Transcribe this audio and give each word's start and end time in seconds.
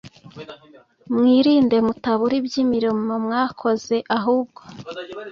Mwirinde 1.15 1.77
mutabura 1.85 2.33
iby 2.39 2.53
imirimo 2.63 3.13
mwakoze 3.25 3.95
ahubwo 4.17 4.61